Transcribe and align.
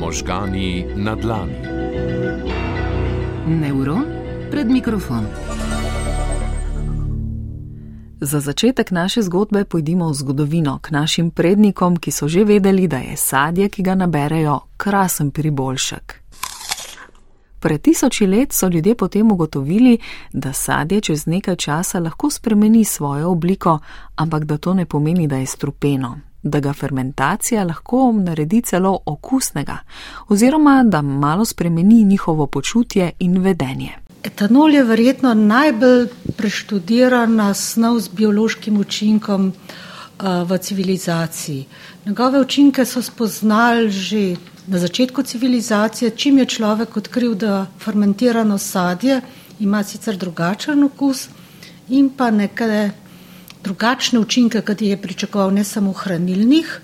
Možgani 0.00 0.86
na 0.96 1.14
dlani. 1.14 1.52
Neuron 3.46 4.04
pred 4.50 4.70
mikrofon. 4.70 5.26
Za 8.20 8.40
začetek 8.40 8.90
naše 8.90 9.22
zgodbe 9.22 9.64
pojdimo 9.64 10.08
v 10.08 10.14
zgodovino 10.14 10.78
k 10.78 10.90
našim 10.90 11.30
prednikom, 11.30 11.96
ki 11.96 12.10
so 12.10 12.28
že 12.28 12.44
vedeli, 12.44 12.88
da 12.88 12.96
je 12.96 13.16
sadje, 13.16 13.68
ki 13.68 13.82
ga 13.82 13.94
naberejo, 13.94 14.60
krasen 14.76 15.30
priboljšek. 15.30 16.14
Pred 17.60 17.82
tisoči 17.82 18.26
let 18.26 18.52
so 18.52 18.68
ljudje 18.68 18.94
potem 18.94 19.32
ugotovili, 19.32 19.98
da 20.32 20.52
sadje 20.52 21.00
čez 21.00 21.26
nekaj 21.26 21.56
časa 21.56 21.98
lahko 22.00 22.30
spremeni 22.30 22.84
svojo 22.84 23.30
obliko, 23.30 23.78
ampak 24.16 24.44
da 24.44 24.58
to 24.58 24.74
ne 24.74 24.86
pomeni, 24.86 25.26
da 25.26 25.36
je 25.36 25.46
strupeno, 25.46 26.18
da 26.42 26.60
ga 26.60 26.72
fermentacija 26.72 27.64
lahko 27.64 28.12
naredi 28.12 28.62
celo 28.62 28.98
okusnega, 29.06 29.78
oziroma 30.28 30.82
da 30.86 31.02
malo 31.02 31.44
spremeni 31.44 32.04
njihovo 32.04 32.46
počutje 32.46 33.12
in 33.18 33.38
vedenje. 33.38 33.90
Etanol 34.22 34.74
je 34.74 34.84
verjetno 34.84 35.34
najbolj 35.34 36.06
preštudirana 36.36 37.54
snov 37.54 38.00
z 38.00 38.08
biološkim 38.08 38.76
učinkom 38.76 39.52
v 40.20 40.58
civilizaciji. 40.58 41.66
Njegove 42.06 42.40
učinke 42.40 42.84
so 42.84 43.02
spoznali 43.02 43.90
že 43.90 44.36
na 44.66 44.78
začetku 44.78 45.22
civilizacije, 45.22 46.10
čim 46.10 46.38
je 46.38 46.46
človek 46.46 46.96
odkril, 46.96 47.34
da 47.34 47.66
fermentirano 47.78 48.58
sadje 48.58 49.20
ima 49.60 49.82
sicer 49.82 50.16
drugačen 50.16 50.84
okus 50.84 51.28
in 51.88 52.10
pa 52.16 52.30
neke 52.30 52.90
drugačne 53.64 54.18
učinke, 54.18 54.60
kot 54.60 54.82
je 54.82 54.96
pričakoval, 54.96 55.54
ne 55.54 55.64
samo 55.64 55.92
hranilnih. 55.92 56.80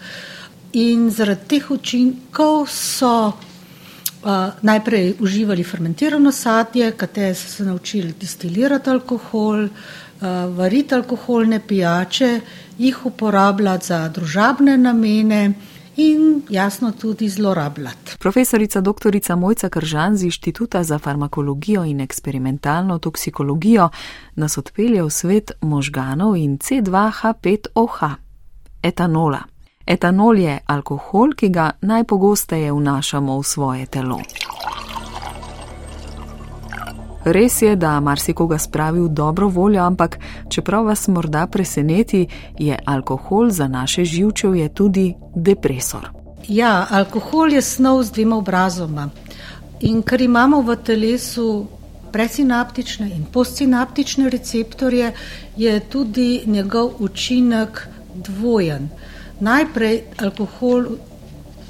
In 0.72 1.10
zaradi 1.10 1.48
teh 1.48 1.70
učinkov 1.70 2.66
so 2.68 3.12
uh, 3.28 4.32
najprej 4.62 5.14
uživali 5.20 5.64
fermentirano 5.64 6.32
sadje, 6.32 6.90
katere 6.92 7.34
so 7.34 7.48
se 7.48 7.64
naučili 7.64 8.14
distilirati 8.20 8.90
alkohol, 8.90 9.64
uh, 9.64 10.26
variti 10.56 10.94
alkoholne 10.94 11.60
pijače, 11.60 12.40
jih 12.78 13.06
uporabljati 13.06 13.86
za 13.86 14.08
družabne 14.08 14.76
namene 14.78 15.54
in 15.96 16.42
jasno 16.48 16.92
tudi 16.92 17.28
zlorabljati. 17.28 18.16
Profesorica 18.18 18.80
dr. 18.80 19.36
Mojca 19.36 19.68
Kržan 19.68 20.16
z 20.16 20.24
Inštituta 20.24 20.82
za 20.82 20.98
farmakologijo 20.98 21.84
in 21.84 22.00
eksperimentalno 22.00 22.98
toksikologijo 22.98 23.88
nas 24.34 24.58
odpelje 24.58 25.02
v 25.02 25.10
svet 25.10 25.50
možganov 25.60 26.36
in 26.36 26.58
C2H5OH, 26.58 28.14
etanola. 28.82 29.40
Etanol 29.86 30.38
je 30.38 30.58
alkohol, 30.66 31.32
ki 31.32 31.48
ga 31.48 31.70
najpogosteje 31.80 32.72
vnašamo 32.72 33.38
v 33.38 33.44
svoje 33.44 33.86
telo. 33.86 34.18
Res 37.26 37.62
je, 37.62 37.76
da 37.76 38.00
marsikoga 38.00 38.58
spravi 38.58 39.00
v 39.00 39.08
dobro 39.08 39.48
voljo, 39.48 39.82
ampak 39.82 40.18
čeprav 40.48 40.84
vas 40.86 41.08
morda 41.08 41.46
preseneti, 41.46 42.26
je 42.58 42.78
alkohol 42.84 43.50
za 43.50 43.66
naše 43.68 44.04
živčevje 44.04 44.68
tudi 44.68 45.14
depresor. 45.34 46.06
Ja, 46.48 46.86
alkohol 46.90 47.52
je 47.52 47.62
snov 47.62 48.02
z 48.02 48.12
dvema 48.14 48.36
obrazoma. 48.36 49.08
In 49.80 50.02
ker 50.06 50.22
imamo 50.22 50.60
v 50.62 50.76
telesu 50.76 51.66
presinaptične 52.12 53.10
in 53.16 53.24
postsinaptične 53.32 54.30
receptorje, 54.30 55.12
je 55.56 55.80
tudi 55.80 56.42
njegov 56.46 56.92
učinek 56.98 57.88
dvojen. 58.14 58.88
Najprej 59.40 60.02
alkohol 60.22 60.86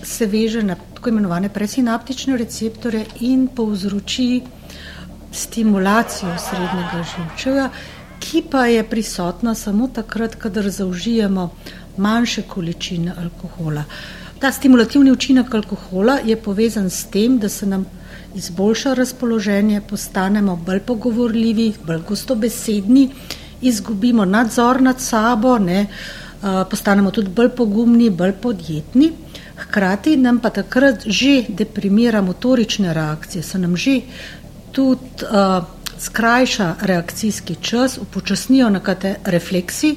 se 0.02 0.26
veže 0.26 0.62
na 0.62 0.76
tako 0.94 1.08
imenovane 1.08 1.48
presinaptične 1.48 2.36
receptorje 2.36 3.06
in 3.20 3.48
povzroči 3.48 4.42
stimulacijo 5.36 6.34
srednjega 6.38 7.04
živčevja, 7.12 7.70
ki 8.20 8.42
pa 8.50 8.66
je 8.66 8.82
prisotna 8.88 9.54
samo 9.54 9.88
takrat, 9.88 10.34
kadar 10.34 10.70
zaužijemo 10.70 11.50
manjše 11.96 12.42
količine 12.42 13.14
alkohola. 13.18 13.84
Ta 14.38 14.52
stimulativni 14.52 15.12
učinek 15.12 15.54
alkohola 15.54 16.18
je 16.24 16.36
povezan 16.36 16.90
s 16.90 17.04
tem, 17.04 17.38
da 17.38 17.48
se 17.48 17.66
nam 17.66 17.86
izboljša 18.34 18.94
razpoloženje, 18.94 19.80
postanemo 19.88 20.56
bolj 20.56 20.80
pogovorljivi, 20.80 21.72
bolj 21.86 22.02
gostobesedni, 22.08 23.10
izgubimo 23.62 24.24
nadzor 24.24 24.82
nad 24.82 25.00
sabo, 25.00 25.58
ne, 25.58 25.86
postanemo 26.70 27.10
tudi 27.10 27.30
bolj 27.30 27.48
pogumni, 27.56 28.10
bolj 28.10 28.32
podjetni. 28.42 29.12
Hkrati 29.56 30.16
nam 30.16 30.38
pa 30.38 30.50
takrat 30.50 31.06
že 31.06 31.44
deprimira 31.48 32.20
motorične 32.22 32.94
reakcije, 32.94 33.42
se 33.42 33.58
nam 33.58 33.76
že 33.76 34.00
tudi 34.76 35.24
uh, 35.24 35.64
skrajša 35.98 36.74
reakcijski 36.80 37.54
čas, 37.60 37.98
upočasnijo 37.98 38.68
nekatere 38.70 39.16
refleksi 39.24 39.96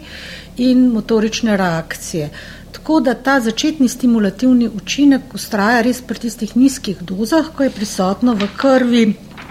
in 0.57 0.87
motorične 0.93 1.57
reakcije. 1.57 2.29
Tako 2.71 2.99
da 2.99 3.13
ta 3.13 3.39
začetni 3.39 3.87
stimulativni 3.87 4.69
učinek 4.75 5.33
ustraja 5.33 5.81
res 5.81 6.01
pri 6.01 6.19
tistih 6.19 6.55
nizkih 6.55 7.01
dozah, 7.01 7.51
ko 7.55 7.63
je 7.63 7.73
prisotno 7.75 8.33
v 8.33 8.47
krvi 8.57 9.03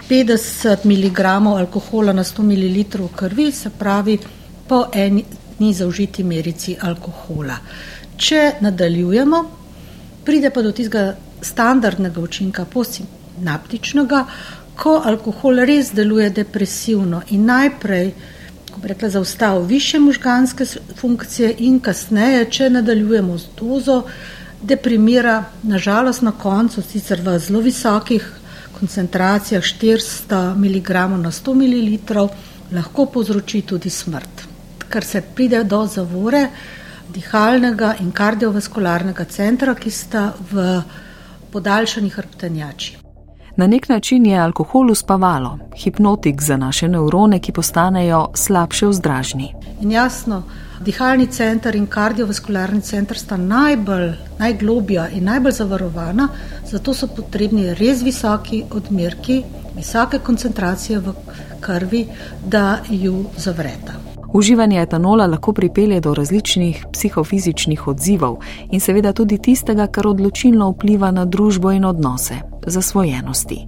50 0.09 0.85
mg 0.85 1.19
alkohola 1.57 2.13
na 2.13 2.23
100 2.23 2.43
ml 2.43 3.07
krvi, 3.15 3.51
se 3.51 3.69
pravi 3.69 4.17
po 4.67 4.85
eni 4.93 5.73
zaužiti 5.73 6.23
merici 6.23 6.75
alkohola. 6.81 7.57
Če 8.17 8.53
nadaljujemo, 8.61 9.43
pride 10.25 10.49
pa 10.49 10.61
do 10.61 10.71
tistega 10.71 11.15
standardnega 11.41 12.21
učinka, 12.21 12.65
postsinaptičnega, 12.65 14.25
ko 14.79 15.01
alkohol 15.05 15.65
res 15.67 15.91
deluje 15.91 16.29
depresivno 16.29 17.21
in 17.35 17.45
najprej, 17.45 18.13
rekla, 18.83 19.09
zaustavi 19.09 19.65
više 19.67 19.99
možganske 19.99 20.65
funkcije 20.95 21.55
in 21.57 21.79
kasneje, 21.79 22.45
če 22.51 22.69
nadaljujemo 22.69 23.37
z 23.37 23.47
dozo, 23.59 24.03
deprimira, 24.61 25.43
nažalost 25.63 26.21
na 26.21 26.31
koncu, 26.31 26.81
sicer 26.81 27.21
v 27.23 27.39
zelo 27.39 27.59
visokih 27.59 28.27
koncentracijah 28.79 29.63
400 29.63 30.55
mg 30.55 30.89
na 31.19 31.31
100 31.31 31.55
ml, 31.55 32.29
lahko 32.71 33.05
povzroči 33.05 33.61
tudi 33.61 33.89
smrt, 33.89 34.45
ker 34.89 35.03
se 35.03 35.21
pride 35.35 35.63
do 35.63 35.83
zavore 35.87 36.47
dihalnega 37.13 37.95
in 37.99 38.11
kardiovaskularnega 38.11 39.25
centra, 39.25 39.75
ki 39.75 39.91
sta 39.91 40.33
v 40.51 40.81
podaljšanih 41.51 42.15
hrbtenjači. 42.15 43.08
Na 43.59 43.67
nek 43.67 43.89
način 43.89 44.25
je 44.25 44.39
alkohol 44.39 44.91
uspavalo, 44.91 45.57
hipnotik 45.77 46.41
za 46.41 46.57
naše 46.57 46.87
nevrone, 46.87 47.39
ki 47.39 47.51
postanejo 47.51 48.27
slabše 48.33 48.87
vzdražni. 48.87 49.53
In 49.81 49.91
jasno, 49.91 50.43
dihalni 50.79 51.27
center 51.27 51.75
in 51.75 51.87
kardiovaskularni 51.87 52.81
center 52.81 53.17
sta 53.17 53.37
najbolj, 53.37 54.13
najglobja 54.39 55.09
in 55.09 55.23
najbolj 55.23 55.51
zavarovana, 55.51 56.27
zato 56.71 56.93
so 56.93 57.07
potrebni 57.15 57.73
res 57.73 58.01
visoki 58.01 58.63
odmerki, 58.71 59.43
visoke 59.75 60.19
koncentracije 60.19 60.99
v 60.99 61.13
krvi, 61.59 62.05
da 62.45 62.77
ju 62.89 63.25
zavreta. 63.37 63.99
Uživanje 64.33 64.81
etanola 64.81 65.25
lahko 65.25 65.53
pripelje 65.53 65.99
do 65.99 66.13
različnih 66.13 66.85
psihofizičnih 66.93 67.87
odzivov 67.87 68.37
in 68.71 68.79
seveda 68.79 69.13
tudi 69.13 69.37
tistega, 69.37 69.87
kar 69.87 70.07
odločilno 70.07 70.69
vpliva 70.69 71.11
na 71.11 71.25
družbo 71.25 71.71
in 71.71 71.85
odnose, 71.85 72.35
zasvojenosti. 72.69 73.59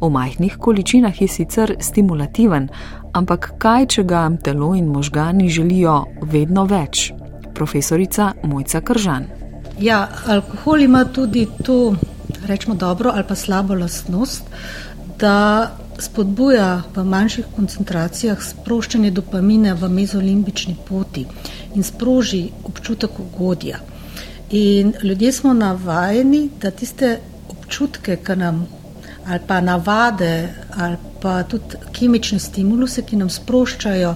V 0.00 0.10
majhnih 0.10 0.56
količinah 0.60 1.22
je 1.22 1.28
sicer 1.28 1.76
stimulativen, 1.80 2.68
ampak 3.12 3.52
kaj, 3.58 3.86
če 3.86 4.04
ga 4.04 4.30
telo 4.42 4.74
in 4.74 4.86
možgani 4.92 5.48
želijo 5.48 6.04
vedno 6.22 6.64
več? 6.64 7.12
Profesorica 7.54 8.32
Mojca 8.44 8.80
Kržan. 8.80 9.26
Ja, 9.80 10.08
alkohol 10.26 10.82
ima 10.82 11.04
tudi 11.04 11.46
to, 11.64 11.94
rečemo, 12.46 12.74
dobro 12.74 13.10
ali 13.14 13.24
pa 13.28 13.34
slabo 13.34 13.74
lastnost, 13.74 14.44
da 15.18 15.70
spodbuja 15.98 16.82
v 16.94 17.04
manjših 17.04 17.46
koncentracijah 17.56 18.42
sproščanje 18.42 19.10
dopamine 19.10 19.74
v 19.74 19.88
mezolimbični 19.88 20.76
poti 20.88 21.24
in 21.74 21.84
sproži 21.84 22.48
občutek 22.64 23.20
ugodja. 23.20 23.80
In 24.50 24.92
ljudje 25.02 25.32
smo 25.32 25.52
navajeni, 25.54 26.50
da 26.60 26.70
tiste 26.70 27.18
občutke, 27.48 28.16
ki 28.16 28.36
nam 28.36 28.66
ali 29.26 29.40
pa 29.46 29.60
navade, 29.60 30.54
ali 30.76 30.96
pa 31.22 31.42
tudi 31.42 31.76
kemične 31.92 32.38
stimuluse, 32.38 33.02
ki 33.02 33.16
nam 33.16 33.30
sproščajo 33.30 34.14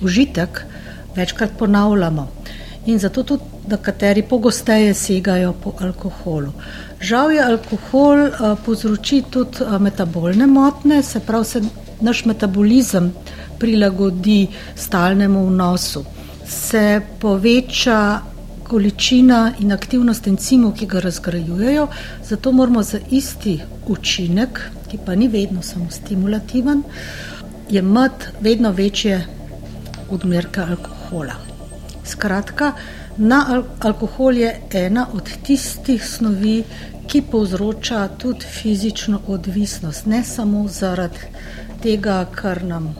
užitek, 0.00 0.62
večkrat 1.16 1.58
ponavljamo. 1.58 2.28
In 2.86 2.98
zato 2.98 3.22
tudi 3.22 3.68
nekateri 3.68 4.22
pogosteje 4.22 4.94
segajo 4.94 5.52
po 5.52 5.74
alkoholu. 5.80 6.52
Žal 7.00 7.32
je 7.32 7.44
alkohol 7.44 8.24
uh, 8.26 8.56
povzroči 8.64 9.22
tudi 9.30 9.62
uh, 9.62 9.78
metabolne 9.78 10.46
motne, 10.46 11.02
se 11.02 11.20
pravi, 11.20 11.44
se 11.44 11.62
naš 12.00 12.24
metabolizem 12.24 13.12
prilagodi 13.58 14.46
stalnemu 14.76 15.46
vnosu. 15.46 16.04
Se 16.46 17.00
poveča 17.20 18.31
količina 18.72 19.52
in 19.60 19.72
aktivnost 19.72 20.26
encimov, 20.26 20.70
ki 20.78 20.86
ga 20.88 21.00
razgrajujejo, 21.04 21.88
zato 22.24 22.52
moramo 22.52 22.82
za 22.82 22.98
isti 23.10 23.58
učinek, 23.86 24.60
ki 24.88 24.98
pa 25.06 25.14
ni 25.14 25.28
vedno 25.28 25.62
samo 25.62 25.90
stimulativen, 25.90 26.80
imeti 27.68 28.32
vedno 28.40 28.70
večje 28.72 29.18
odmerke 30.10 30.60
alkohola. 30.60 31.36
Skratka, 32.04 32.72
na 33.16 33.44
al 33.48 33.62
alkohol 33.80 34.40
je 34.40 34.54
ena 34.72 35.06
od 35.12 35.28
tistih 35.44 36.08
snovi, 36.08 36.62
ki 37.06 37.22
povzroča 37.30 38.08
tudi 38.18 38.48
fizično 38.56 39.20
odvisnost, 39.26 40.06
ne 40.06 40.24
samo 40.24 40.68
zaradi 40.68 41.28
tega, 41.82 42.24
kar 42.34 42.64
nam 42.64 42.94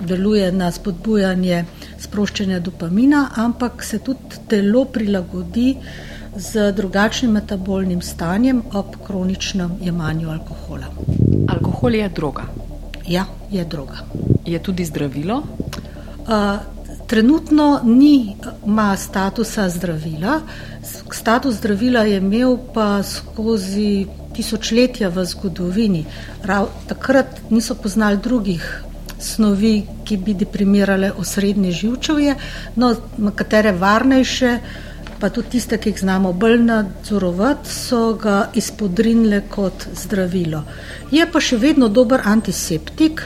deluje 0.00 0.52
na 0.52 0.70
spodbujanje 0.72 1.64
sproščanja 1.98 2.60
dopamina, 2.60 3.30
ampak 3.36 3.84
se 3.84 3.98
tudi 3.98 4.42
telo 4.48 4.84
prilagodi 4.84 5.76
z 6.36 6.72
drugačnim 6.72 7.32
metabolnim 7.32 8.02
stanjem 8.02 8.62
ob 8.72 8.96
kroničnem 9.06 9.78
jemanju 9.80 10.30
alkohola. 10.30 10.92
Alkohol 11.48 11.94
je 11.94 12.08
droga. 12.08 12.42
Ja, 13.08 13.24
je 13.50 13.64
droga. 13.64 14.04
Je 14.44 14.58
tudi 14.62 14.84
zdravilo? 14.84 15.36
Uh, 15.36 16.58
trenutno 17.06 17.80
ni, 17.84 18.36
ima 18.66 18.96
statusa 18.96 19.68
zdravila. 19.70 20.40
Status 21.12 21.54
zdravila 21.54 22.00
je 22.00 22.16
imel 22.16 22.58
pa 22.74 23.02
skozi 23.02 24.06
tisočletja 24.34 25.08
v 25.08 25.24
zgodovini. 25.24 26.04
Rav, 26.44 26.68
takrat 26.88 27.40
niso 27.50 27.74
poznali 27.74 28.16
drugih 28.16 28.84
snovi, 29.20 29.86
ki 30.04 30.16
bi 30.16 30.34
deprimirale 30.34 31.12
osrednje 31.18 31.70
živčevje, 31.72 32.34
no, 32.76 32.94
katere 33.34 33.72
varnejše, 33.72 34.58
pa 35.20 35.30
tudi 35.30 35.56
tiste, 35.56 35.78
ki 35.78 35.90
jih 35.90 36.00
znamo 36.00 36.32
bolj 36.32 36.58
nadzorovati, 36.62 37.72
so 37.72 38.12
ga 38.20 38.50
izpodrinile 38.54 39.42
kot 39.50 39.88
zdravilo. 39.96 40.62
Je 41.10 41.26
pa 41.32 41.40
še 41.40 41.56
vedno 41.56 41.88
dober 41.88 42.20
antiseptik 42.24 43.22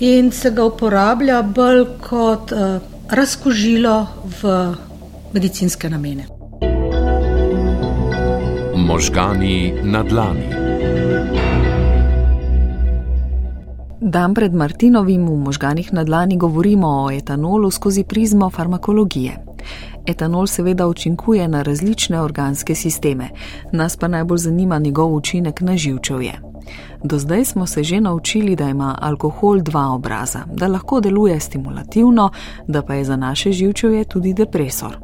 in 0.00 0.30
se 0.32 0.50
ga 0.50 0.66
uporablja 0.68 1.40
bolj 1.42 1.86
kot 2.04 2.52
uh, 2.52 2.76
razkožilo 3.08 3.96
v 4.42 4.52
medicinske 5.32 5.90
namene. 5.90 6.28
Možgani 8.76 9.72
na 9.82 10.02
dlani. 10.02 10.65
Dan 14.00 14.34
pred 14.34 14.54
Martinovim 14.54 15.26
v 15.26 15.36
možganih 15.36 15.92
na 15.92 16.04
dlani 16.04 16.36
govorimo 16.36 16.88
o 16.88 17.10
etanolu 17.10 17.70
skozi 17.70 18.04
prizmo 18.04 18.50
farmakologije. 18.50 19.36
Etanol 20.06 20.46
seveda 20.46 20.86
učinkuje 20.86 21.48
na 21.48 21.62
različne 21.62 22.20
organske 22.20 22.74
sisteme, 22.74 23.28
nas 23.72 23.96
pa 23.96 24.08
najbolj 24.08 24.38
zanima 24.38 24.78
njegov 24.78 25.14
učinek 25.14 25.60
na 25.60 25.76
živčevje. 25.76 26.32
Do 27.04 27.18
zdaj 27.18 27.44
smo 27.44 27.66
se 27.66 27.84
že 27.84 28.00
naučili, 28.00 28.56
da 28.56 28.68
ima 28.68 28.98
alkohol 29.02 29.60
dva 29.60 29.88
obraza, 29.88 30.40
da 30.54 30.66
lahko 30.66 31.00
deluje 31.00 31.40
stimulativno, 31.40 32.30
da 32.66 32.82
pa 32.82 32.94
je 32.94 33.04
za 33.04 33.16
naše 33.16 33.52
živčevje 33.52 34.04
tudi 34.04 34.34
depresor. 34.34 34.98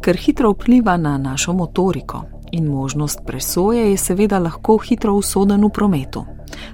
Ker 0.00 0.16
hitro 0.16 0.50
vpliva 0.50 0.96
na 0.96 1.18
našo 1.18 1.52
motoriko 1.52 2.33
in 2.54 2.70
možnost 2.70 3.18
presoje, 3.26 3.90
je 3.90 3.96
seveda 3.96 4.38
lahko 4.38 4.78
hitro 4.78 5.14
usoden 5.14 5.64
v 5.64 5.70
prometu. 5.70 6.24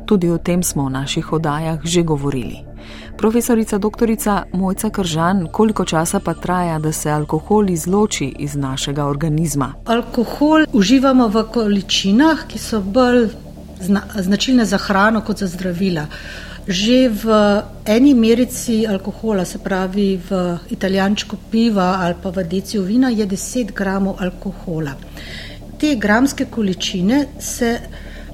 Tudi 0.06 0.31
o 0.31 0.38
tem 0.38 0.62
smo 0.62 0.85
v 0.87 0.91
naših 1.00 1.32
oddajah 1.32 1.81
že 1.85 2.03
govorili. 2.03 2.71
Profesorica 3.17 3.79
dr. 3.79 4.09
Mojca 4.53 4.91
Kržan, 4.91 5.47
koliko 5.53 5.85
časa 5.85 6.21
pa 6.21 6.35
traja, 6.35 6.79
da 6.79 6.93
se 6.93 7.11
alkohol 7.11 7.71
izloči 7.71 8.35
iz 8.38 8.55
našega 8.55 9.05
organizma? 9.05 9.75
Alkohol 9.85 10.65
uživamo 10.73 11.29
v 11.29 11.44
količinah, 11.53 12.47
ki 12.49 12.59
so 12.59 12.81
bolj 12.81 13.29
zna 13.81 14.03
značilne 14.17 14.65
za 14.65 14.79
hrano 14.79 15.21
kot 15.21 15.38
za 15.38 15.47
zdravila. 15.47 16.06
Že 16.69 17.09
v 17.09 17.26
eni 17.85 18.15
merici 18.15 18.87
alkohola, 18.87 19.44
se 19.44 19.59
pravi 19.59 20.21
v 20.31 20.56
italijančko 20.71 21.37
piva 21.50 21.97
ali 22.00 22.15
pa 22.23 22.31
v 22.31 22.44
deciju 22.44 22.83
vina, 22.83 23.09
je 23.09 23.26
10 23.26 23.73
gramov 23.73 24.17
alkohola. 24.21 24.97
Te 25.81 25.94
gramske 25.97 26.44
količine 26.44 27.27
se 27.41 27.79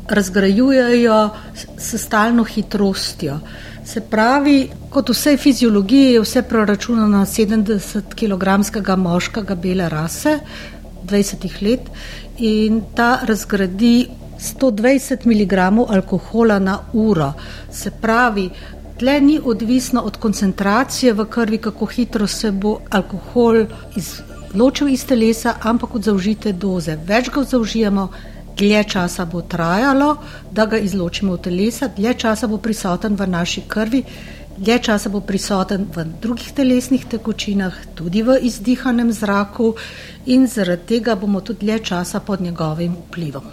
razgrajujejo 0.09 1.31
s 1.79 2.03
stalno 2.03 2.45
hitrostjo. 2.45 3.39
Se 3.85 4.01
pravi, 4.01 4.69
kot 4.91 5.09
vse 5.09 5.37
fiziologije, 5.37 6.13
je 6.13 6.21
vse 6.21 6.43
proračunano 6.43 7.19
na 7.19 7.27
70 7.27 8.15
kg 8.19 8.99
moškega 8.99 9.55
bele 9.55 9.89
rase, 9.89 10.39
20 11.05 11.63
let, 11.63 11.81
in 12.39 12.83
ta 12.95 13.21
razgradi 13.23 14.09
120 14.39 15.27
mg 15.27 15.53
alkohola 15.95 16.59
na 16.59 16.79
uro. 16.93 17.33
Se 17.71 17.91
pravi, 17.91 18.51
tle 18.99 19.21
ni 19.21 19.41
odvisno 19.45 20.01
od 20.01 20.17
koncentracije 20.17 21.13
v 21.13 21.25
krvi, 21.25 21.59
kako 21.59 21.87
hitro 21.87 22.27
se 22.27 22.51
bo 22.51 22.79
alkohol 22.91 23.65
izločil 24.57 24.89
iz 24.89 25.05
telesa, 25.05 25.55
ampak 25.61 25.95
od 25.95 26.05
zaužite 26.09 26.53
doze. 26.53 26.95
Več 26.97 27.29
ga 27.29 27.43
zaužijemo, 27.45 28.09
dlje 28.57 28.85
časa 28.89 29.27
bo 29.29 29.43
trajalo, 29.45 30.17
da 30.51 30.65
ga 30.65 30.79
izločimo 30.81 31.35
v 31.37 31.43
telesa, 31.45 31.91
dlje 31.93 32.15
časa 32.25 32.49
bo 32.49 32.57
prisoten 32.57 33.19
v 33.21 33.27
naši 33.29 33.67
krvi, 33.69 34.01
dlje 34.57 34.79
časa 34.89 35.13
bo 35.13 35.21
prisoten 35.21 35.85
v 35.93 36.07
drugih 36.23 36.57
telesnih 36.57 37.05
tekočinah, 37.05 37.77
tudi 37.95 38.23
v 38.25 38.39
izdihanem 38.49 39.13
zraku 39.13 39.75
in 40.25 40.49
zaradi 40.49 40.89
tega 40.89 41.21
bomo 41.21 41.45
tudi 41.45 41.67
dlje 41.67 41.79
časa 41.93 42.21
pod 42.21 42.41
njegovim 42.41 42.97
vplivom. 42.97 43.45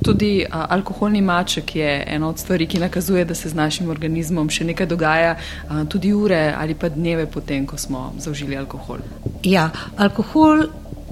Tudi 0.00 0.46
a, 0.48 0.64
alkoholni 0.72 1.20
maček 1.20 1.76
je 1.76 2.04
ena 2.08 2.28
od 2.28 2.38
stvari, 2.38 2.66
ki 2.66 2.80
nakazuje, 2.80 3.24
da 3.24 3.34
se 3.34 3.52
z 3.52 3.54
našim 3.54 3.90
organizmom 3.92 4.48
še 4.48 4.64
nekaj 4.64 4.88
dogaja, 4.88 5.36
a, 5.68 5.84
tudi 5.84 6.14
ure 6.16 6.54
ali 6.56 6.72
pa 6.74 6.88
dneve 6.88 7.26
potem, 7.26 7.66
ko 7.66 7.76
smo 7.76 8.14
zaužili 8.16 8.56
alkohol. 8.56 9.04
Ja, 9.42 9.70
alkohol 9.96 10.66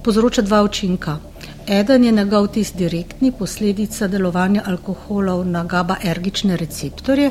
povzroča 0.05 0.43
dva 0.43 0.63
učinka. 0.63 1.19
Eden 1.67 2.05
je 2.05 2.13
njegov 2.13 2.47
tisti 2.47 2.79
direktni, 2.79 3.33
posledica 3.33 4.07
delovanja 4.07 4.63
alkoholov 4.67 5.45
na 5.47 5.65
GABA-ergične 5.65 6.57
receptorje, 6.57 7.31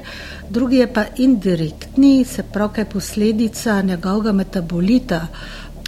drugi 0.50 0.77
je 0.77 0.94
pa 0.94 1.06
indirektni, 1.18 2.25
se 2.25 2.44
pravi, 2.44 2.74
kaj 2.74 2.86
posledica 2.86 3.81
njegovega 3.81 4.31
metabolita, 4.31 5.27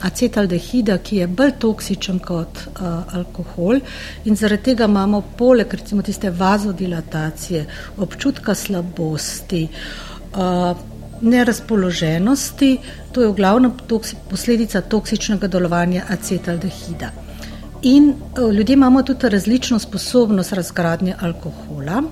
acetaldehida, 0.01 0.97
ki 0.97 1.17
je 1.17 1.27
bolj 1.27 1.51
toksičen 1.59 2.19
kot 2.19 2.59
uh, 2.67 3.15
alkohol 3.17 3.79
in 4.25 4.35
zaradi 4.35 4.63
tega 4.63 4.85
imamo 4.85 5.21
poleg 5.37 5.73
recimo 5.73 6.01
tiste 6.01 6.29
vazodilatacije, 6.29 7.65
občutka 7.97 8.55
slabosti, 8.55 9.67
uh, 10.35 10.77
nerazpoloženosti, 11.21 12.77
to 13.11 13.21
je 13.21 13.27
v 13.27 13.35
glavnem 13.35 13.71
toksi 13.87 14.15
posledica 14.29 14.81
toksičnega 14.81 15.47
delovanja 15.47 16.03
acetaldehida. 16.09 17.11
In 17.81 18.09
eh, 18.09 18.53
ljudje 18.53 18.73
imamo 18.73 19.03
tudi 19.03 19.29
različno 19.29 19.79
sposobnost 19.79 20.53
razgradnje 20.53 21.15
alkohola. 21.19 22.03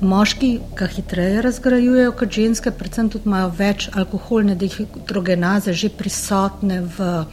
Moški 0.00 0.58
ga 0.76 0.86
hitreje 0.86 1.42
razgrajujejo 1.42 2.12
kot 2.12 2.32
ženske, 2.32 2.70
predvsem 2.70 3.08
tudi 3.08 3.24
imajo 3.26 3.52
več 3.58 3.88
alkoholne 3.92 4.54
dehidrogenaze 4.54 5.72
že 5.72 5.88
prisotne 5.88 6.82
v 6.98 7.24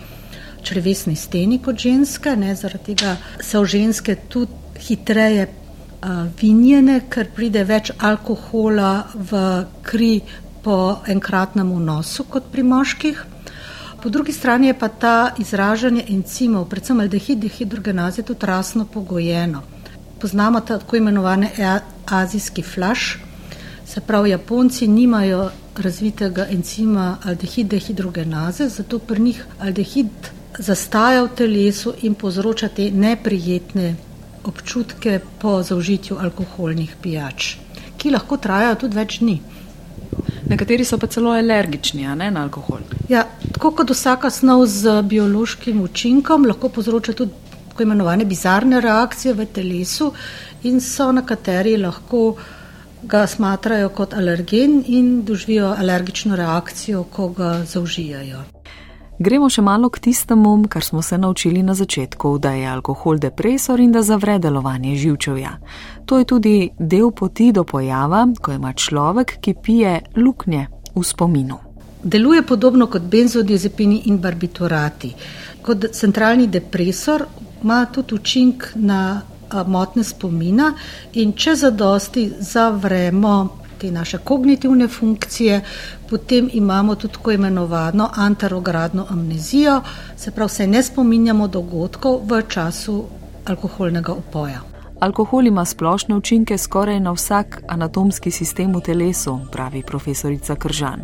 črvesni 0.63 1.15
steni 1.15 1.59
kot 1.59 1.77
ženske. 1.79 2.35
Ne, 2.35 2.55
zaradi 2.55 2.95
tega 2.95 3.17
so 3.41 3.65
ženske 3.65 4.15
tudi 4.29 4.79
hitreje 4.79 5.47
uh, 5.47 6.23
vinjene, 6.39 7.01
ker 7.09 7.27
pride 7.35 7.65
več 7.67 7.91
alkohola 7.99 8.93
v 9.13 9.43
kri 9.83 10.13
po 10.63 10.97
enkratnem 11.07 11.71
vnosu 11.75 12.23
kot 12.23 12.43
pri 12.51 12.63
moških. 12.63 13.25
Po 14.03 14.09
drugi 14.09 14.31
strani 14.31 14.67
je 14.67 14.79
pa 14.79 14.87
ta 14.87 15.31
izražanje 15.39 16.03
encimov, 16.09 16.65
predvsem 16.69 16.99
aldehid, 16.99 17.39
dehidrogenaze, 17.39 18.23
tudi 18.23 18.45
rasno 18.45 18.85
pogojeno. 18.85 19.61
Poznamo 20.19 20.59
tako 20.59 20.95
imenovane 20.95 21.51
azijski 22.05 22.61
flash, 22.61 23.17
se 23.85 24.01
pravi, 24.01 24.29
Japonci 24.29 24.87
nimajo 24.87 25.49
razvitega 25.77 26.47
encima 26.49 27.17
aldehid, 27.23 27.67
dehidrogenaze, 27.67 28.69
zato 28.69 28.99
pri 28.99 29.21
njih 29.21 29.45
aldehid 29.59 30.31
zastaja 30.59 31.23
v 31.23 31.29
telesu 31.35 31.93
in 32.01 32.15
povzroča 32.15 32.67
te 32.67 32.91
neprijetne 32.91 33.95
občutke 34.43 35.19
po 35.39 35.63
zaužitju 35.63 36.17
alkoholnih 36.19 36.95
pijač, 37.01 37.55
ki 37.97 38.11
lahko 38.11 38.37
trajajo 38.37 38.75
tudi 38.75 38.97
več 38.97 39.19
dni. 39.19 39.39
Nekateri 40.49 40.85
so 40.85 40.97
pa 40.99 41.07
celo 41.07 41.31
alergični 41.31 42.07
ne, 42.15 42.31
na 42.31 42.43
alkohol. 42.43 42.81
Ja, 43.09 43.23
tako 43.53 43.71
kot 43.77 43.93
vsaka 43.93 44.29
snov 44.29 44.65
z 44.67 45.01
biološkim 45.07 45.81
učinkom, 45.81 46.45
lahko 46.45 46.69
povzroča 46.69 47.13
tudi 47.13 47.31
tako 47.69 47.83
imenovane 47.83 48.25
bizarne 48.25 48.81
reakcije 48.81 49.33
v 49.33 49.45
telesu, 49.45 50.11
in 50.63 50.81
so 50.81 51.11
nekateri 51.11 51.77
lahko 51.77 52.35
ga 53.03 53.27
smatrajo 53.27 53.89
kot 53.89 54.13
alergen 54.13 54.83
in 54.87 55.23
doživijo 55.25 55.73
alergično 55.77 56.35
reakcijo, 56.35 57.03
ko 57.03 57.29
ga 57.29 57.63
zaužijajo. 57.65 58.43
Gremo 59.19 59.45
še 59.49 59.61
malo 59.61 59.91
k 59.93 59.99
tistemu, 59.99 60.55
kar 60.69 60.83
smo 60.83 61.01
se 61.01 61.17
naučili 61.17 61.63
na 61.63 61.73
začetku, 61.73 62.37
da 62.41 62.51
je 62.51 62.65
alkohol 62.67 63.19
depresor 63.21 63.79
in 63.79 63.91
da 63.91 64.01
zavre 64.01 64.39
delovanje 64.39 64.95
živčevja. 64.95 65.51
To 66.05 66.17
je 66.17 66.25
tudi 66.25 66.69
del 66.79 67.11
poti 67.11 67.51
do 67.51 67.63
pojava, 67.63 68.25
ko 68.41 68.51
ima 68.51 68.73
človek, 68.73 69.37
ki 69.41 69.53
pije 69.53 69.99
luknje 70.17 70.65
v 70.95 71.03
spominu. 71.03 71.59
Deluje 72.03 72.41
podobno 72.41 72.87
kot 72.87 73.01
benzodiazepini 73.01 74.01
in 74.09 74.17
barbiturati. 74.17 75.13
Kot 75.61 75.85
centralni 75.93 76.47
depresor 76.47 77.25
ima 77.63 77.85
tudi 77.85 78.15
učink 78.15 78.71
na 78.75 79.21
motne 79.67 80.03
spomina 80.03 80.73
in 81.13 81.33
če 81.37 81.55
zadosti 81.55 82.31
zavremo 82.39 83.62
te 83.83 83.91
naše 83.91 84.17
kognitivne 84.17 84.87
funkcije, 84.87 85.61
potem 86.09 86.49
imamo 86.53 86.95
tudi 86.95 87.13
tako 87.13 87.31
imenovano 87.31 88.09
antarogradno 88.15 89.05
amnezijo, 89.09 89.81
se 90.17 90.31
pravi, 90.31 90.49
se 90.49 90.67
ne 90.67 90.83
spominjamo 90.83 91.47
dogodkov 91.47 92.21
v 92.23 92.41
času 92.47 93.03
alkoholnega 93.45 94.13
upoja. 94.13 94.61
Alkohol 94.99 95.47
ima 95.47 95.65
splošne 95.65 96.15
učinke 96.15 96.57
skoraj 96.57 96.99
na 96.99 97.11
vsak 97.11 97.61
anatomski 97.67 98.31
sistem 98.31 98.75
v 98.75 98.79
telesu, 98.81 99.39
pravi 99.51 99.81
profesorica 99.83 100.55
Kržan. 100.55 101.03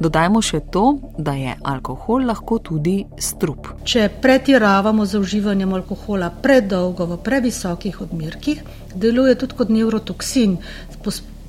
Dodajmo 0.00 0.40
še 0.42 0.62
to, 0.72 0.84
da 1.18 1.34
je 1.36 1.56
alkohol 1.62 2.24
lahko 2.24 2.58
tudi 2.58 3.04
strup. 3.18 3.68
Če 3.84 4.08
pretiravamo 4.22 5.04
z 5.04 5.20
uživanjem 5.20 5.76
alkohola 5.76 6.30
predolgo 6.30 7.04
v 7.06 7.20
previsokih 7.20 8.00
odmerkih, 8.00 8.64
deluje 8.94 9.36
tudi 9.36 9.60
kot 9.60 9.68
neurotoksin, 9.68 10.56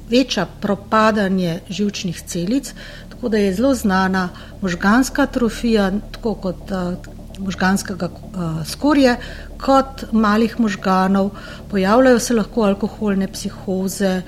veča 0.09 0.45
propadanje 0.61 1.59
žilčnih 1.69 2.21
celic, 2.21 2.73
tako 3.09 3.29
da 3.29 3.37
je 3.37 3.53
zelo 3.53 3.73
znana 3.73 4.29
možganska 4.61 5.21
atrofija, 5.21 5.91
tako 6.11 6.35
kot 6.35 6.71
uh, 6.71 7.15
možganskega 7.39 8.09
uh, 8.09 8.67
skorje, 8.67 9.17
kot 9.57 10.03
malih 10.11 10.59
možganov. 10.59 11.29
Pojavljajo 11.71 12.19
se 12.19 12.33
lahko 12.33 12.61
alkoholne 12.61 13.27
psihoze, 13.27 14.21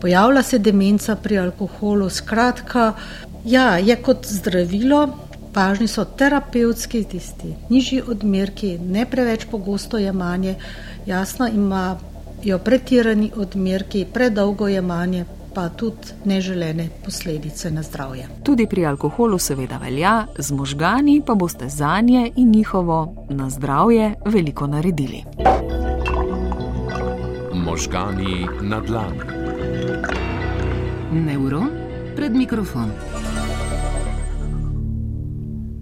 pojavlja 0.00 0.42
se 0.42 0.58
demenca 0.58 1.16
pri 1.16 1.38
alkoholu. 1.38 2.10
Skratka, 2.10 2.92
ja, 3.44 3.78
je 3.78 3.96
kot 3.96 4.26
zdravilo. 4.26 5.08
Važni 5.54 5.88
so 5.88 6.04
terapevtski, 6.04 7.00
tisti 7.10 7.48
nižji 7.70 8.02
odmerki, 8.06 8.76
ne 8.78 9.06
preveč 9.10 9.46
pogosto 9.50 9.98
jemanje, 9.98 10.54
jasno 11.06 11.48
ima 11.48 11.96
jo 12.44 12.58
pretirani 12.58 13.30
odmerki, 13.36 14.06
predolgo 14.12 14.68
jemanje, 14.68 15.24
pa 15.54 15.68
tudi 15.68 16.14
neželene 16.24 16.88
posledice 17.04 17.70
na 17.70 17.82
zdravje. 17.82 18.28
Tudi 18.42 18.66
pri 18.66 18.86
alkoholu 18.86 19.38
seveda 19.38 19.78
velja, 19.78 20.26
z 20.38 20.52
možgani 20.52 21.22
pa 21.26 21.34
boste 21.34 21.68
za 21.68 22.00
nje 22.00 22.30
in 22.36 22.50
njihovo 22.50 23.26
na 23.30 23.50
zdravje 23.50 24.14
veliko 24.24 24.66
naredili. 24.66 25.24
Možgani 27.54 28.46
na 28.62 28.80
dlani. 28.80 29.20
Neuron 31.12 31.70
pred 32.16 32.34
mikrofon. 32.36 32.90